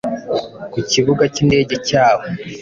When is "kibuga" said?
0.91-1.23